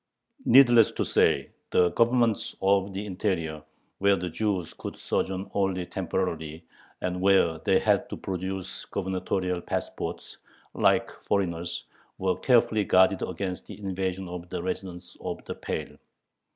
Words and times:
Needless 0.45 0.91
to 0.93 1.05
say, 1.05 1.51
the 1.69 1.91
Governments 1.91 2.55
of 2.59 2.91
the 2.91 3.05
interior, 3.05 3.61
where 3.99 4.15
the 4.15 4.31
Jews 4.31 4.73
could 4.73 4.97
sojourn 4.97 5.51
only 5.53 5.85
temporarily, 5.85 6.65
and 7.01 7.21
where 7.21 7.59
they 7.59 7.77
had 7.77 8.09
to 8.09 8.17
produce 8.17 8.85
gubernatorial 8.85 9.61
passports, 9.61 10.37
like 10.73 11.11
foreigners, 11.11 11.83
were 12.17 12.35
carefully 12.35 12.83
guarded 12.83 13.21
against 13.21 13.67
the 13.67 13.77
invasion 13.79 14.27
of 14.27 14.49
the 14.49 14.63
residents 14.63 15.17
of 15.21 15.45
the 15.45 15.53
Pale. 15.53 15.99